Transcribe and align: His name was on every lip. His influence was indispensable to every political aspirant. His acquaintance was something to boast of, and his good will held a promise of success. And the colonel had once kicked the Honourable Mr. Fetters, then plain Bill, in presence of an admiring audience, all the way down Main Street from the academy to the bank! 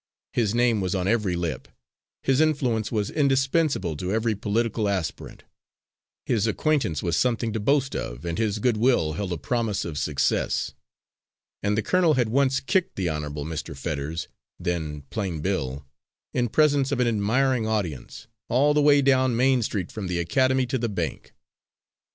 His 0.33 0.55
name 0.55 0.81
was 0.81 0.95
on 0.95 1.07
every 1.07 1.35
lip. 1.35 1.67
His 2.23 2.41
influence 2.41 2.91
was 2.91 3.11
indispensable 3.11 3.95
to 3.97 4.11
every 4.11 4.33
political 4.33 4.89
aspirant. 4.89 5.43
His 6.25 6.47
acquaintance 6.47 7.03
was 7.03 7.15
something 7.15 7.53
to 7.53 7.59
boast 7.59 7.95
of, 7.95 8.25
and 8.25 8.39
his 8.39 8.57
good 8.57 8.77
will 8.77 9.13
held 9.13 9.31
a 9.31 9.37
promise 9.37 9.85
of 9.85 9.99
success. 9.99 10.73
And 11.61 11.77
the 11.77 11.83
colonel 11.83 12.15
had 12.15 12.29
once 12.29 12.59
kicked 12.61 12.95
the 12.95 13.11
Honourable 13.11 13.45
Mr. 13.45 13.77
Fetters, 13.77 14.27
then 14.59 15.03
plain 15.11 15.39
Bill, 15.39 15.85
in 16.33 16.49
presence 16.49 16.91
of 16.91 16.99
an 16.99 17.07
admiring 17.07 17.67
audience, 17.67 18.25
all 18.49 18.73
the 18.73 18.81
way 18.81 19.03
down 19.03 19.35
Main 19.35 19.61
Street 19.61 19.91
from 19.91 20.07
the 20.07 20.17
academy 20.17 20.65
to 20.65 20.79
the 20.79 20.89
bank! 20.89 21.35